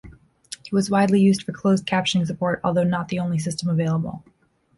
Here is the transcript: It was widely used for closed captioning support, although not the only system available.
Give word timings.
It 0.65 0.71
was 0.71 0.89
widely 0.89 1.19
used 1.21 1.43
for 1.43 1.51
closed 1.51 1.85
captioning 1.85 2.25
support, 2.25 2.59
although 2.63 2.81
not 2.83 3.09
the 3.09 3.19
only 3.19 3.37
system 3.37 3.69
available. 3.69 4.23